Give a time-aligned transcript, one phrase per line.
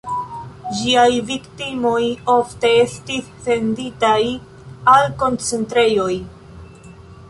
[0.77, 2.01] Ĝiaj viktimoj
[2.37, 4.19] ofte estis senditaj
[4.97, 6.13] al koncentrejoj.